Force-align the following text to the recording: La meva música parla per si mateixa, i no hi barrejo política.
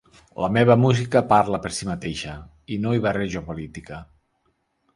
La 0.43 0.47
meva 0.53 0.77
música 0.83 1.21
parla 1.33 1.59
per 1.67 1.71
si 1.81 1.89
mateixa, 1.91 2.33
i 2.77 2.81
no 2.87 2.97
hi 2.99 3.05
barrejo 3.07 3.47
política. 3.51 4.01